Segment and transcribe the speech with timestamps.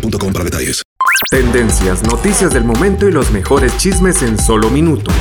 [0.00, 0.82] boostmobile.com para detalles.
[1.30, 5.14] Tendencias, noticias del momento y los mejores chismes en solo minutos.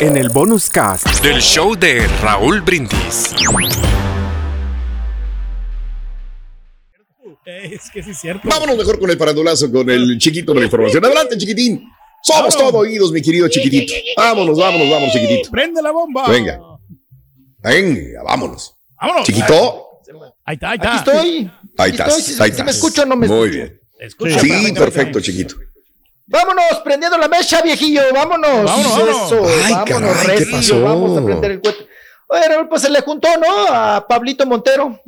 [0.00, 3.34] En el bonus cast del show de Raúl Brindis.
[7.46, 8.48] Es que sí es cierto.
[8.48, 11.04] Vámonos mejor con el parandulazo, con el chiquito de la información.
[11.04, 11.88] Adelante, chiquitín.
[12.22, 13.92] Somos todo oídos, mi querido chiquitito.
[14.16, 15.50] Vámonos, vámonos, vámonos, chiquitito.
[15.50, 16.28] Prende la bomba.
[16.28, 16.58] Venga.
[17.62, 18.74] Venga, vámonos.
[19.00, 19.26] Vámonos.
[19.26, 19.84] Chiquito.
[20.44, 20.88] Ahí está, ahí está.
[20.88, 21.50] Aquí estoy.
[21.76, 23.64] Ahí Aquí estás, ahí si me escucho o no me Muy escucho.
[23.64, 23.80] bien.
[24.04, 25.56] Escucha, Sí, perfecto, chiquito.
[26.26, 28.00] Vámonos, prendiendo la mecha, viejillo.
[28.14, 28.64] Vámonos.
[28.64, 29.08] Vámonos.
[29.08, 30.80] Eso, Ay, vámonos, caray, ¿qué pasó?
[30.82, 31.62] Vamos a prender el.
[32.26, 33.66] Oye, Raúl, pues se le juntó, ¿no?
[33.68, 34.98] A Pablito Montero.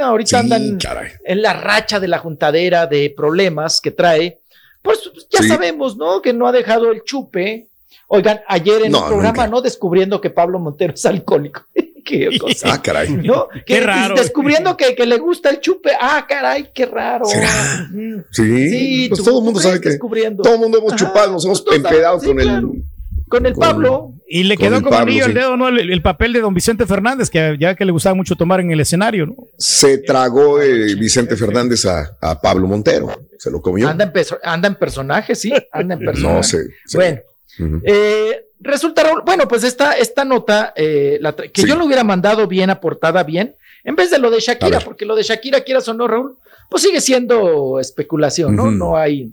[0.00, 1.12] Ahorita Sí, andan caray.
[1.24, 4.40] en la racha de la juntadera de problemas que trae.
[4.80, 4.98] Pues
[5.30, 5.48] ya Sí.
[5.48, 6.22] sabemos, ¿no?
[6.22, 7.68] Que no ha dejado el chupe.
[8.08, 9.46] Oigan, ayer en No, el programa, nunca.
[9.48, 9.60] ¿no?
[9.60, 11.66] Descubriendo que Pablo Montero es alcólico.
[12.04, 12.68] Qué cosa.
[12.72, 13.10] Ah, caray.
[13.10, 13.48] ¿No?
[13.54, 14.16] Qué Que- raro.
[14.16, 15.92] Descubriendo que, que le gusta el chupe.
[16.00, 17.26] Ah, caray, qué raro.
[17.26, 17.88] ¿Será?
[18.30, 20.42] Sí, Sí, pues tú- todo el mundo sabe que descubriendo.
[20.42, 22.82] todo el mundo hemos Ajá, chupado, nos hemos empedado sí, con el.
[23.28, 24.12] Con el con- Pablo.
[24.28, 25.32] Y le quedó el como Pablo, anillo sí.
[25.32, 25.68] dedo, ¿no?
[25.68, 28.70] El, el papel de don Vicente Fernández, que ya que le gustaba mucho tomar en
[28.70, 29.34] el escenario, ¿no?
[29.58, 33.10] se tragó eh, Vicente Fernández a, a Pablo Montero.
[33.38, 33.88] Se lo comió.
[33.90, 34.12] Anda en,
[34.42, 35.52] anda en personaje, sí.
[35.70, 36.36] Anda en personaje.
[36.36, 36.58] No sé.
[36.94, 37.20] Bueno,
[37.58, 37.82] Ujú.
[37.84, 41.66] eh, resulta, Raúl, bueno, pues esta, esta nota, eh, la que Sí.
[41.68, 43.54] yo lo hubiera mandado bien aportada, bien,
[43.84, 46.36] en vez de lo de Shakira, porque lo de Shakira, quieras o no, Raúl,
[46.72, 48.70] pues sigue siendo especulación, ¿no?
[48.70, 49.30] No hay,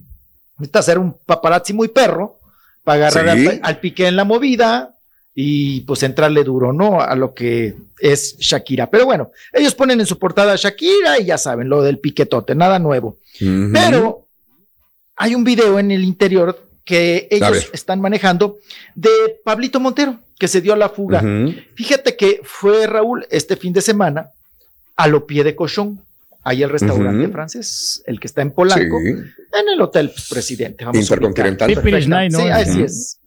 [0.57, 2.37] necesita ser un paparazzi muy perro
[2.83, 3.47] para agarrar Sí.
[3.47, 4.93] al, al pique en la movida
[5.33, 6.99] y pues entrarle duro, ¿no?
[7.01, 8.89] A lo que es Shakira.
[8.89, 12.55] Pero bueno, ellos ponen en su portada a Shakira y ya saben, lo del piquetote,
[12.55, 13.17] nada nuevo.
[13.39, 14.25] Pero
[15.15, 18.57] hay un video en el interior que ellos están manejando
[18.95, 19.09] de
[19.45, 21.23] Pablito Montero, que se dio a la fuga.
[21.75, 24.31] Fíjate que fue Raúl este fin de semana
[24.97, 26.01] a lo pie de cochón,
[26.49, 29.09] ahí el restaurante francés, el que está en Polanco, Sí.
[29.09, 30.85] en el Hotel Presidente.
[30.85, 32.29] vamos a Intercontinental.
[32.31, 32.39] ¿no?
[32.39, 33.19] Sí, así es.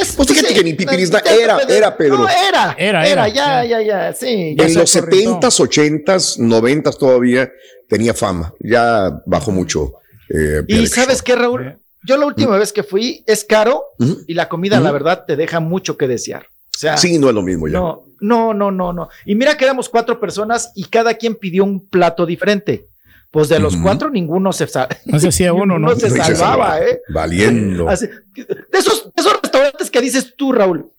[0.00, 2.18] Es- Pues fíjate que ni Pipiris Night era- era, Pedro.
[2.18, 4.56] No, era, Era, era, era, ya, ya, ya, sí.
[4.58, 4.90] ya En los.
[4.90, 7.52] 70s, 80s, 90s todavía
[7.88, 8.52] tenía fama.
[8.58, 9.92] Ya bajó mucho.
[10.28, 13.84] eh, Y sabes qué, Raúl, yo la última vez que fui es caro
[14.26, 16.46] y la comida, la verdad, te deja mucho que desear.
[16.80, 17.74] Sea, Sí, no es lo mismo ya.
[17.74, 19.08] no, no, no, no, no.
[19.26, 22.86] Y mira que éramos cuatro personas y cada quien pidió un plato diferente.
[23.30, 25.90] Pues de los cuatro, ninguno se, sa- No se hacía uno, ¿no?
[25.94, 26.38] se No se salvaba,
[26.70, 26.80] salvaba.
[26.80, 27.02] ¿eh?
[27.10, 27.86] Valiendo.
[27.86, 28.46] Así- de,
[28.78, 30.90] esos, de esos restaurantes que dices tú, Raúl.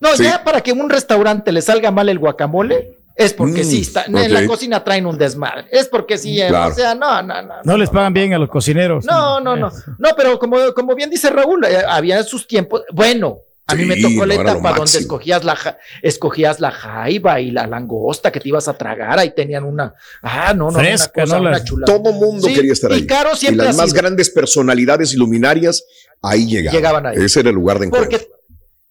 [0.00, 0.24] No, Sí.
[0.24, 4.00] ya para que un restaurante le salga mal el guacamole, es porque Mm, sí, está,
[4.08, 4.16] ok.
[4.16, 5.66] en la cocina traen un desmadre.
[5.70, 6.72] Es porque sí, eh, Claro.
[6.72, 7.54] o sea, no, no, no.
[7.62, 9.04] No les pagan bien a los cocineros.
[9.04, 9.70] No, no, no.
[9.98, 12.82] No, pero como, como bien dice Raúl, eh, había sus tiempos.
[12.92, 17.50] Bueno, a mí me tocó la etapa donde escogías la, ja- escogías la jaiba y
[17.50, 19.18] la langosta que te ibas a tragar.
[19.18, 19.94] Ahí tenían una.
[20.22, 21.40] Ah, no, no, Fresca, una, cosa, ¿no?
[21.42, 21.92] una Las- chulada.
[21.98, 23.06] Todo mundo Sí, quería estar y ahí.
[23.06, 24.02] caro Y siempre las más sido.
[24.02, 25.84] grandes personalidades y luminarias
[26.20, 26.76] ahí llegaban.
[26.76, 27.16] Llegaban ahí.
[27.18, 28.28] Ese era el lugar de encuentro Porque,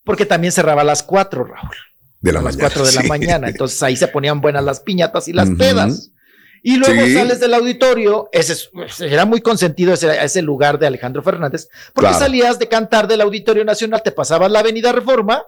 [0.04, 1.76] porque también cerraba a las 4, Raúl.
[2.20, 2.70] de la a las mañana.
[2.74, 3.48] 4 de la mañana.
[3.48, 5.58] Entonces ahí se ponían buenas las piñatas y las Ujú.
[5.58, 6.11] pedas.
[6.62, 7.14] Y luego Sí.
[7.14, 12.10] sales del auditorio, ese es- era muy consentido ese, ese lugar de Alejandro Fernández, porque
[12.10, 12.24] Claro.
[12.24, 15.42] salías de cantar del Auditorio Nacional, te pasabas la Avenida Reforma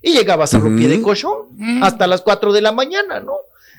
[0.00, 0.76] y llegabas a Ujú.
[0.76, 1.48] pie de cochón
[1.82, 3.32] hasta las 4 de la mañana, ¿no?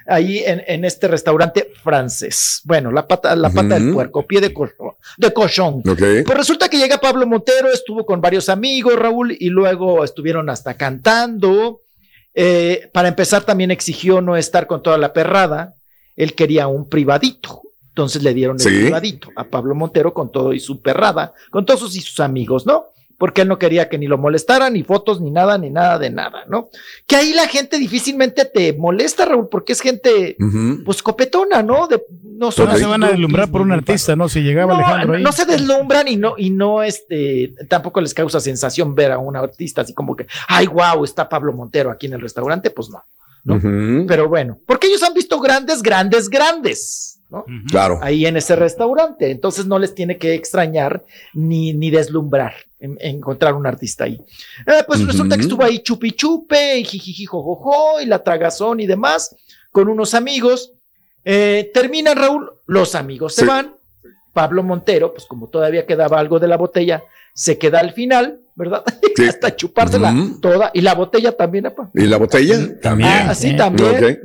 [0.08, 2.62] Ahí en, en este restaurante francés.
[2.66, 4.96] Bueno, la pata, la pata del puerco, pie de cochón.
[5.18, 5.84] De cochón.
[5.84, 10.74] Pues resulta que llega Pablo Montero, estuvo con varios amigos, Raúl, y luego estuvieron hasta
[10.74, 11.82] cantando.
[12.34, 15.76] Eh, para empezar, también exigió no estar con toda la perrada.
[16.22, 17.62] Él quería un privadito.
[17.90, 18.70] Entonces le dieron el Sí.
[18.70, 22.66] privadito a Pablo Montero con todo y su perrada, con todos sus y sus amigos,
[22.66, 22.92] ¿no?
[23.22, 26.10] porque él no quería que ni lo molestaran, ni fotos, ni nada, ni nada de
[26.10, 26.70] nada, ¿no?
[27.06, 30.36] Que ahí la gente difícilmente te molesta, Raúl, porque es gente,
[30.84, 31.88] pues, copetona, ¿no?
[31.88, 34.28] De, no, se van a deslumbrar por un artista, ¿no?
[34.28, 35.22] Si llegaba Alejandro ahí.
[35.22, 39.36] No se deslumbran y no, y no, este, tampoco les causa sensación ver a un
[39.36, 43.04] artista así como que, ay, wow, está Pablo Montero aquí en el restaurante, pues no.
[43.44, 43.60] ¿No?
[44.08, 47.20] Pero bueno, porque ellos han visto grandes, grandes, grandes.
[47.30, 47.46] ¿no?
[47.70, 48.00] Claro.
[48.02, 49.32] Ahí en ese restaurante.
[49.32, 54.20] Entonces no les tiene que extrañar ni, ni deslumbrar encontrar un artista ahí.
[54.66, 58.88] Eh, pues resulta que estuvo ahí chupi chupe, y jijiji jojojo, y la tragazón y
[58.88, 59.36] demás,
[59.72, 60.74] con unos amigos.
[61.24, 63.76] Eh, terminan, Raúl, los amigos se van.
[64.34, 68.84] Pablo Montero, pues como todavía quedaba algo de la botella, se queda al final, ¿verdad?
[69.28, 70.72] Hasta chupársela toda.
[70.74, 71.90] Y la botella también, apa.
[71.94, 72.80] ¿Y la botella?
[72.82, 73.10] También.
[73.10, 74.22] así ah, también.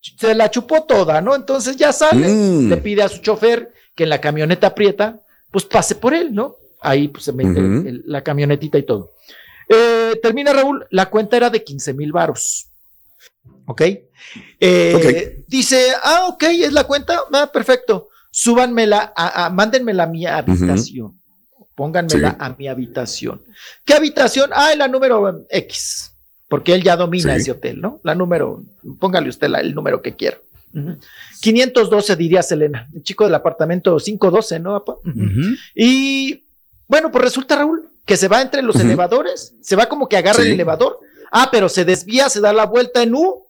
[0.00, 1.34] Se la chupó toda, ¿no?
[1.34, 2.68] Entonces ya sale, mm.
[2.68, 5.18] le pide a su chofer que en la camioneta aprieta,
[5.50, 6.56] pues pase por él, ¿no?
[6.80, 9.12] Ahí pues, se mete la camionetita y todo.
[9.68, 12.66] Eh, termina Raúl, la cuenta era de 15 mil varos.
[13.66, 13.82] ¿Ok?
[14.60, 18.10] Eh, dice, ah, ok, es la cuenta, ah, perfecto.
[18.38, 21.18] Súbanmela, a, mándenmela a mi habitación.
[21.74, 23.40] Pónganmela a mi habitación.
[23.82, 24.50] ¿Qué habitación?
[24.52, 26.12] Ah, la número X,
[26.46, 27.98] porque él ya domina ese hotel, ¿no?
[28.04, 28.62] La número,
[29.00, 30.36] póngale usted el número que quiera.
[31.40, 34.84] 512 diría Selena, el chico del apartamento 512, ¿no?
[35.74, 36.44] Y
[36.88, 40.42] bueno, pues resulta, Raúl, que se va entre los elevadores, se va como que agarra
[40.42, 41.00] el elevador.
[41.32, 43.46] Ah, pero se desvía, se da la vuelta en U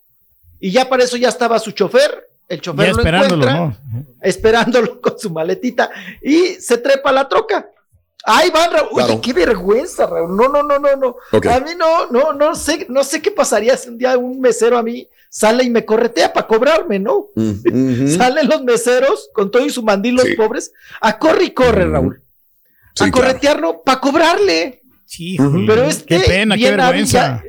[0.61, 2.25] y ya para eso ya estaba su chofer.
[2.47, 3.77] El chofer lo encuentra,
[4.21, 5.89] esperándolo con su maletita
[6.21, 7.69] y se trepa a la troca.
[8.23, 9.01] Ahí van, Raúl.
[9.01, 10.35] Oye, qué vergüenza, Raúl.
[10.35, 11.15] No, no, no, no, no.
[11.31, 14.77] A mí no, no, no sé, no sé qué pasaría si un día un mesero
[14.77, 17.27] a mí sale y me corretea para cobrarme, ¿no?
[17.35, 20.71] Mm, Salen los meseros con todo y su mandil, los pobres,
[21.01, 22.21] a corre y corre, Raúl
[22.99, 24.81] a corretearlo para cobrarle.
[25.05, 27.43] Sí, pero es qué pena, qué vergüenza.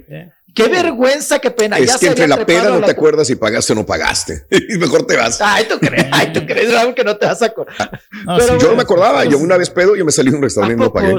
[0.55, 1.79] Qué vergüenza, qué pena.
[1.79, 4.47] Es que entre la pena no te acuerdas si pagaste o no pagaste.
[4.51, 5.41] y mejor te vas.
[5.41, 8.01] Ay, tú crees, ay, tú crees, Raúl, que no te vas a acordar.
[8.61, 9.25] yo no me acordaba.
[9.25, 11.15] Yo una vez pedo, yo me salí de un restaurante y no pagué.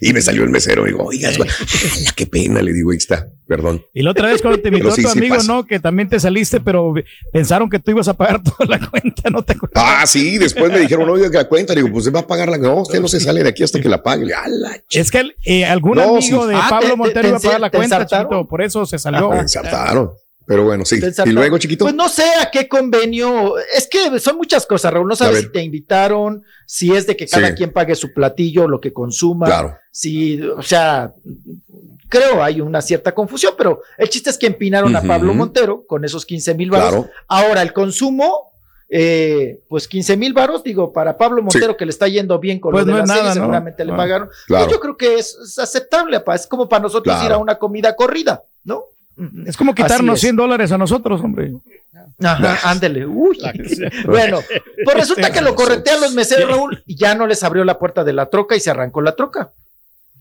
[0.00, 0.86] Y me salió el mesero.
[0.86, 1.30] Y digo, oiga,
[2.14, 2.62] qué pena.
[2.62, 3.84] Le digo, ahí está, perdón.
[3.92, 5.64] Y la otra vez cuando te invitó tu amigo, ¿no?
[5.64, 6.94] Que también te saliste, pero
[7.32, 9.82] pensaron que tú ibas a pagar toda la cuenta, ¿no te acuerdas?
[9.84, 10.38] Ah, sí.
[10.38, 11.74] Después me dijeron, oiga, que la cuenta.
[11.74, 12.58] Le digo, pues va a pagar la.
[12.58, 14.26] No, usted no se sale de aquí hasta que la pague.
[14.90, 18.06] es que eh, algún amigo de ah, Pablo Montero iba a pagar la cuenta.
[18.48, 19.30] Por eso se salió
[20.48, 20.98] pero bueno, sí.
[21.26, 21.84] Y luego, chiquito.
[21.84, 23.58] Pues no sé a qué convenio.
[23.58, 25.06] Es que son muchas cosas, Raúl.
[25.06, 28.80] No sabes si te invitaron, si es de que cada quien pague su platillo, lo
[28.80, 29.44] que consuma.
[29.44, 29.76] Claro.
[29.90, 31.12] Si, o sea,
[32.08, 36.06] creo hay una cierta confusión, pero el chiste es que empinaron a Pablo Montero con
[36.06, 37.04] esos 15 mil varos.
[37.26, 38.50] Ahora, el consumo,
[38.90, 42.72] eh, pues 15 mil varos, digo, para Pablo Montero que le está yendo bien con
[42.72, 44.28] pues lo de la serie, seguramente le pagaron.
[44.46, 48.42] Pues yo creo que es, aceptable, es como para nosotros ir a una comida corrida.
[48.64, 48.84] ¿no?
[49.46, 51.52] Es como quitarnos 100 dólares a nosotros, hombre.
[52.22, 53.04] Ajá, ándele.
[53.04, 53.38] Uy.
[54.06, 54.40] bueno,
[54.84, 58.04] pues resulta que lo corretean los meseros, Raúl, y ya no les abrió la puerta
[58.04, 59.50] de la troca y se arrancó la troca.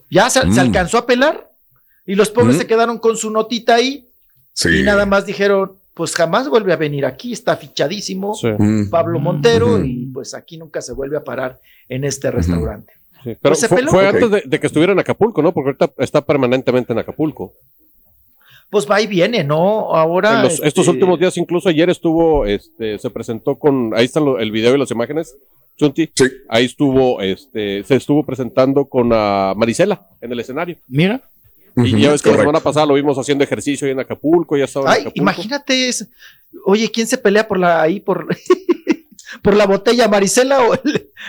[0.09, 0.59] Ya se, mm.
[0.59, 1.47] alcanzó a pelar
[2.05, 2.59] y los pobres mm.
[2.59, 4.07] se quedaron con su notita ahí
[4.65, 8.89] y nada más dijeron, pues jamás vuelve a venir aquí, está fichadísimo mm.
[8.89, 11.59] Pablo Montero y pues aquí nunca se vuelve a parar
[11.89, 12.93] en este restaurante.
[13.23, 15.51] pero pues fue, antes de, de, que estuviera en Acapulco, ¿no?
[15.51, 17.53] Porque ahorita está permanentemente en Acapulco
[18.69, 19.95] pues va y viene, ¿no?
[19.95, 20.45] Ahora.
[20.45, 24.75] Estos este, últimos días, incluso ayer estuvo, este, se presentó con, ahí está el video
[24.75, 25.35] y las imágenes,
[25.77, 26.09] Chunti.
[26.13, 26.25] Sí.
[26.49, 30.77] Ahí estuvo, este, se estuvo presentando con a Marisela en el escenario.
[30.87, 31.21] Mira.
[31.77, 34.65] Y ya ves que la semana pasada lo vimos haciendo ejercicio ahí en Acapulco, ya
[34.65, 35.91] estaba Ay, imagínate,
[36.65, 38.27] oye, ¿quién se pelea por la, ahí por,
[39.43, 40.73] por la botella, Marisela o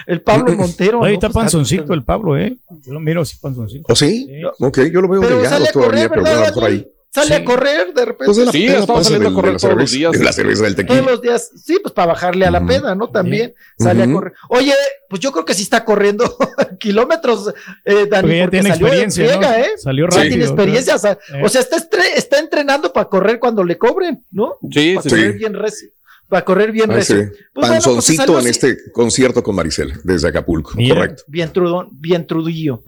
[0.07, 1.05] el, Pablo Montero?
[1.05, 2.57] Ahí está pues, panzoncito el Pablo, ¿eh?
[2.83, 3.93] Yo lo miro así panzoncito.
[3.93, 4.29] ¿O sí?
[4.61, 6.25] Ok, yo lo veo pero delgado todavía, pero
[6.55, 6.87] por ahí.
[7.11, 8.35] Sale a correr de repente.
[8.35, 10.19] Pues sí, estaba saliendo a correr todos los días.
[10.21, 11.01] La cerveza del tequila.
[11.01, 13.09] Todos los días, sí, pues para bajarle a la peda, ¿no?
[13.09, 14.33] También sale a correr.
[14.49, 14.75] Oye,
[15.09, 16.37] pues yo creo que sí está corriendo
[16.79, 17.53] kilómetros,
[17.85, 18.39] eh, Dani.
[18.39, 19.71] ya tiene experiencia, ¿eh?
[19.79, 20.25] Salió rápido.
[20.25, 21.77] Ya tiene experiencia, o sea, o sea está,
[22.15, 24.57] está, entrenando para correr cuando le cobren, ¿no?
[24.71, 25.09] Sí, para sí.
[25.09, 25.89] Correr bien recio.
[26.29, 27.17] Para correr bien recio.
[27.17, 31.23] Pues, pues Panzoncito en este concierto con Maricel, desde Acapulco, correcto.
[31.27, 32.83] Bien trudón, bien trudillo.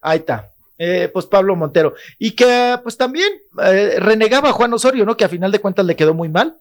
[0.00, 0.53] Ahí está.
[0.76, 3.28] Eh, pues Pablo Montero, y que pues también
[3.62, 5.16] eh, renegaba a Juan Osorio, ¿no?
[5.16, 6.56] Que a final de cuentas le quedó muy mal.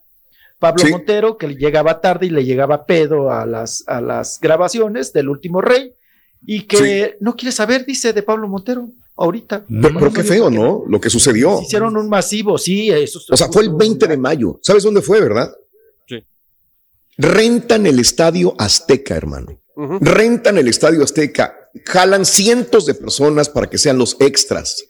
[0.60, 5.30] Pablo Montero, que llegaba tarde y le llegaba pedo a las, a las grabaciones del
[5.30, 5.94] último rey,
[6.46, 9.66] y que no quiere saber, dice, de Pablo Montero ahorita.
[9.68, 10.84] Pero, qué feo, ¿no?
[10.88, 11.62] Lo que sucedió.
[11.62, 12.92] Hicieron un masivo, sí.
[12.92, 14.60] Eso o sea, fue el 20 de mayo.
[14.62, 15.52] ¿Sabes dónde fue, verdad?
[16.08, 16.24] Sí.
[17.18, 19.60] Rentan el estadio Azteca, hermano.
[19.76, 24.84] Rentan el estadio Azteca jalan cientos de personas para que sean los extras.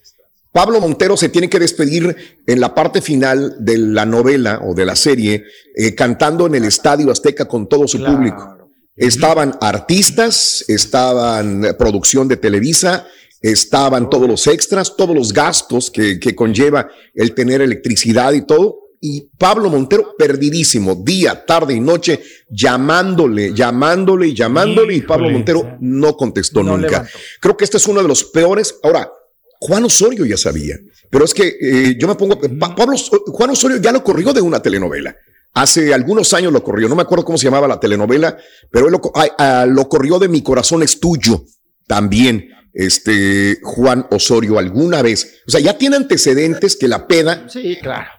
[0.52, 4.86] Pablo Montero se tiene que despedir en la parte final de la novela o de
[4.86, 8.56] la serie, eh, cantando en el Estadio Azteca con todo su público.
[8.94, 13.04] Estaban artistas, estaban producción de Televisa,
[13.40, 18.83] estaban todos los extras, todos los gastos que, que conlleva el tener electricidad y todo.
[19.06, 25.76] Y Pablo Montero perdidísimo, día, tarde y noche, llamándole, llamándole y llamándole, y Pablo Montero
[25.78, 27.06] no contestó nunca.
[27.38, 28.76] Creo que este es uno de los peores.
[28.82, 29.12] Ahora,
[29.60, 30.78] Juan Osorio ya sabía,
[31.10, 32.96] pero es que eh, yo me pongo, Pablo,
[33.26, 35.14] Juan Osorio ya lo corrió de una telenovela.
[35.52, 38.38] Hace algunos años lo corrió, no me acuerdo cómo se llamaba la telenovela,
[38.70, 41.44] pero él lo, ah, lo corrió de Mi Corazón es Tuyo
[41.86, 45.42] también este Juan Osorio alguna vez.
[45.46, 47.46] O sea, ya tiene antecedentes que la peda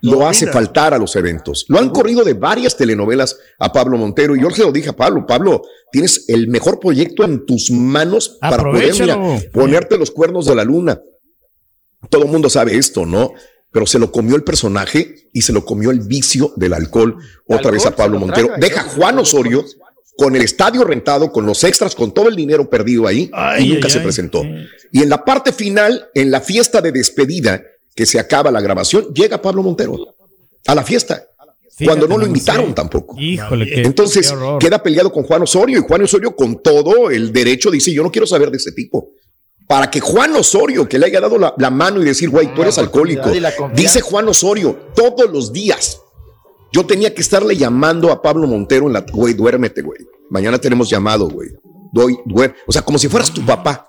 [0.01, 1.65] lo, hace faltar a los eventos.
[1.67, 4.95] Lo han corrido de varias telenovelas a Pablo Montero y yo se lo dije a
[4.95, 8.93] Pablo, Pablo, tienes el mejor proyecto en tus manos para poder
[9.51, 11.01] ponerte los cuernos de la luna.
[12.09, 13.33] Todo el mundo sabe esto, ¿no?
[13.71, 17.71] Pero se lo comió el personaje y se lo comió el vicio del alcohol otra
[17.71, 18.53] vez a Pablo Montero.
[18.57, 19.65] Deja Juan Osorio
[20.17, 23.29] con el estadio rentado, con los extras, con todo el dinero perdido ahí,
[23.59, 24.43] y nunca se presentó.
[24.91, 27.61] Y en la parte final, en la fiesta de despedida,
[27.95, 30.15] que se acaba la grabación, llega Pablo Montero
[30.67, 31.25] a la fiesta.
[31.83, 33.15] cuando no lo invitaron tampoco.
[33.19, 38.03] Entonces queda peleado con Juan Osorio y Juan Osorio con todo el derecho dice, yo
[38.03, 39.09] no quiero saber de ese tipo.
[39.67, 42.77] Para que Juan Osorio, que le haya dado la, mano y decir, güey, tú eres
[42.77, 43.31] alcohólico,
[43.73, 45.99] dice Juan Osorio todos los días,
[46.75, 49.99] yo tenía que estarle llamando a Pablo Montero en la, güey, duérmete, güey.
[50.29, 51.47] Mañana tenemos llamado, güey.
[51.93, 53.87] Doy, duer o sea, como si fueras tu papá.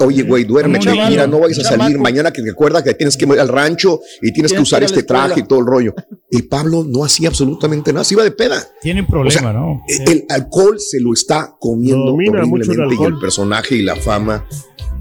[0.00, 3.24] oye, güey, duérmete, mira, no vayas a salir mañana que te acuerdas que tienes que
[3.24, 5.94] ir al rancho y tienes que usar este traje y todo el rollo.
[6.30, 8.68] Y Pablo no hacía absolutamente nada, se iba de peda.
[8.82, 9.80] Tienen problema, ¿no?
[9.88, 14.46] El alcohol se lo está comiendo horriblemente y el personaje y la fama.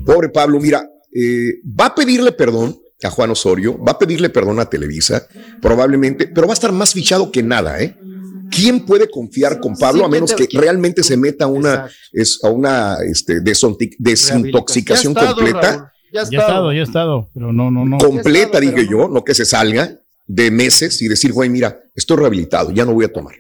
[0.06, 4.60] Pobre Pablo, mira, eh, va a pedirle perdón a Juan Osorio, va a pedirle perdón
[4.60, 5.28] a Televisa,
[5.62, 7.96] probablemente, pero va a estar más fichado que nada, ¿eh?
[8.52, 12.50] ¿Quién puede confiar con Pablo a menos que realmente se meta a una, es, a
[12.50, 15.94] una este, desintoxicación completa?
[16.12, 18.00] Ya, ha estado, ya ha estado, pero no, no, no.
[18.00, 22.72] Completa, dije yo, no que se salga de meses y decir, güey, mira, estoy rehabilitado,
[22.72, 23.36] ya no voy a tomar.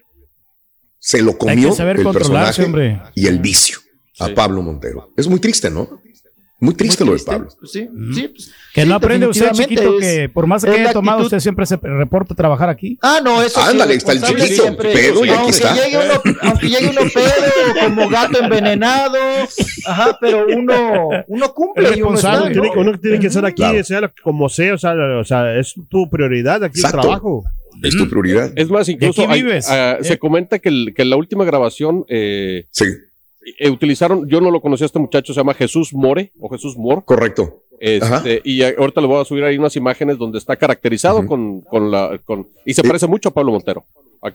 [0.99, 3.79] Se lo comió el personaje y el vicio
[4.19, 5.11] a Pablo Montero.
[5.17, 6.01] Es muy triste, ¿no?
[6.61, 7.49] Muy triste, lo de Pablo.
[7.63, 11.39] Sí, sí, pues, que no aprende usted, chiquito, que por más que haya tomado, usted
[11.39, 12.97] siempre se reporta a trabajar aquí.
[13.01, 15.73] Ah, no, eso Ándale, está el chiquito, pedo, y aquí está.
[15.73, 19.17] Llegue uno, aunque llegue uno pedo, como gato envenenado,
[19.85, 21.97] ajá, pero uno, uno cumple.
[21.97, 25.23] y uno, está, tiene, uno tiene que ser aquí, sea como sea, o sea, o
[25.23, 27.45] sea, es tu prioridad aquí el trabajo.
[27.81, 28.51] Es tu prioridad.
[28.57, 30.19] Es más, incluso ah, se eh.
[30.19, 32.85] comenta que, el, que la última grabación eh, sí
[33.41, 37.01] eh, utilizaron, yo no lo conocía este muchacho, se llama Jesús More o Jesús More.
[37.05, 37.63] Correcto.
[37.79, 41.89] Este, y ahorita le voy a subir ahí unas imágenes donde está caracterizado con, con,
[41.89, 42.19] la.
[42.25, 43.85] Con, y se parece mucho a Pablo Montero.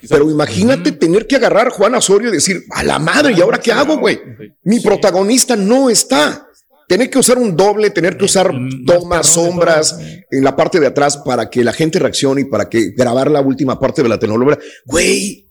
[0.08, 3.58] Pero imagínate tener que agarrar a Juan Osorio y decir, a la madre, ¿y ahora
[3.58, 4.18] qué hago, güey?
[4.62, 6.49] Mi protagonista no está.
[6.88, 8.52] Tener que usar un doble, tener que usar
[8.87, 9.99] tomas, sombras
[10.30, 13.40] en la parte de atrás para que la gente reaccione y para que grabar la
[13.40, 14.58] última parte de la telenovela.
[14.87, 15.43] Güey,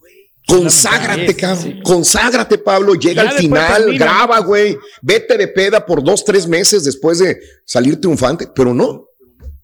[0.48, 1.82] Conságrate, cabrón.
[1.84, 2.96] Conságrate, Pablo.
[2.96, 4.78] Llega al final, graba, güey.
[5.02, 9.08] Vete de peda por dos, tres meses después de salir triunfante, pero no.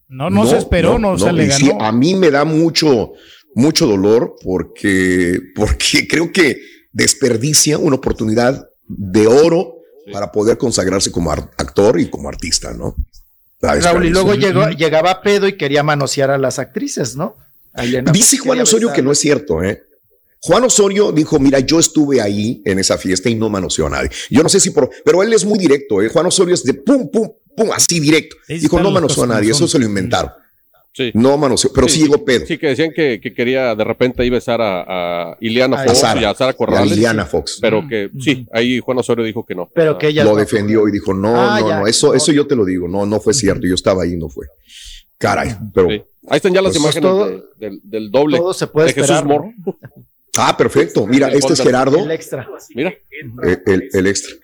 [0.07, 1.81] No, no, se esperó, no, se le ganó.
[1.81, 3.11] a mí me da mucho,
[3.53, 6.59] mucho dolor porque, porque creo que
[6.91, 9.75] desperdicia una oportunidad de oro
[10.11, 12.95] para poder consagrarse como actor y como artista, ¿no?
[13.61, 17.35] Raúl, y luego llegó, llegaba pedo y quería manosear a las actrices, ¿no?
[18.11, 19.83] Dice Juan Osorio que no es cierto, ¿eh?
[20.41, 24.09] Juan Osorio dijo, mira, yo estuve ahí en esa fiesta y no manoseó a nadie.
[24.29, 26.09] Yo no sé si por, pero él es muy directo, ¿eh?
[26.09, 28.37] Juan Osorio es de pum, pum, pum, así directo.
[28.47, 30.31] dijo, no manoseó a nadie, eso se lo inventaron.
[30.93, 31.11] Sí.
[31.13, 32.45] No manoseó, pero sí, llegó Pedro.
[32.47, 36.33] Sí, que decían que, quería de repente ahí besar a, a Ileana Fox y a
[36.33, 36.91] Sara Corrales.
[36.91, 37.59] A Ileana Fox.
[37.61, 39.69] Pero que sí, ahí Juan Osorio dijo que no.
[39.73, 42.55] Pero que ella lo defendió y dijo, no, ah, no, no, eso, eso yo te
[42.55, 44.47] lo digo, no, no fue cierto, yo estaba ahí, no fue.
[45.17, 45.89] Caray, pero.
[45.89, 47.43] Ahí están ya las pues imágenes
[47.83, 49.45] del, doble todo se puede de Jesús Mor.
[50.39, 51.05] Ah, perfecto.
[51.05, 51.97] Mira, este es Gerardo.
[51.99, 52.47] El extra.
[52.73, 52.93] Mira.
[53.65, 54.35] El, extra.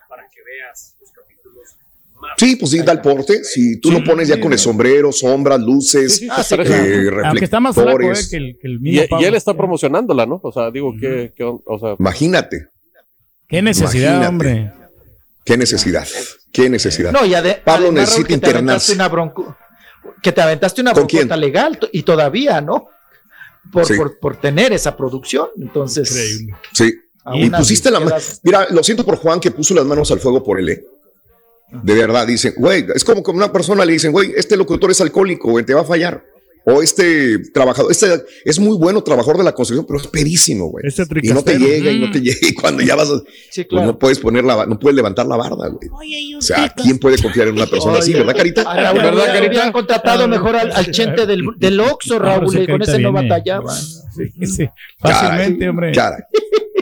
[2.38, 3.44] Sí, pues sí, da el porte.
[3.44, 7.60] Si tú lo pones ya con el sombrero, sombras, luces, sí, sí, eh, Aunque está
[7.60, 10.42] más flaco, eh, que el, que el y, y, él está promocionándola, ¿no?
[10.44, 12.68] O sea, digo, que, o sea, Imagínate.
[13.48, 14.74] Qué necesidad, hombre.
[15.46, 16.08] Qué necesidad.
[16.52, 17.12] Qué necesidad.
[17.12, 18.98] No, ya de, Pablo necesita internarse.
[20.22, 22.90] que te aventaste una bronca legal y todavía, ¿no?
[23.72, 25.50] Por, por, tener esa producción.
[25.58, 26.94] Entonces, sí.
[27.34, 28.16] Y pusiste la mano.
[28.44, 30.70] Mira, lo siento por Juan que puso las manos al fuego por él.
[30.70, 30.86] ¿eh?
[31.72, 35.02] De verdad, dicen, güey, es como que una persona le dicen, güey, este locutor es
[35.02, 36.24] alcohólico, güey, te va a fallar.
[36.68, 40.86] O este trabajador, este es muy bueno trabajador de la construcción, pero es perísimo, güey.
[40.88, 42.24] Este y no te llega, y no te mm.
[42.24, 43.22] llega, y cuando ya vas a,
[43.70, 46.34] pues no puedes poner la, no puedes levantar la barda, güey.
[46.34, 48.64] o sea, ¿quién puede confiar en una persona así, verdad, Carita?
[48.94, 49.64] ¿Verdad, Carita?
[49.64, 53.78] Han contratado mejor al, chente del, del Oxxo, Raúl, y con ese no batallaban.
[53.78, 55.92] Sí, sí, fácilmente, hombre.